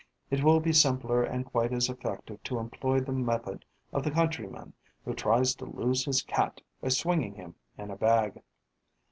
[0.31, 4.73] It will be simpler and quite as effective to employ the method of the countryman
[5.05, 8.41] who tries to lose his Cat by swinging him in a bag.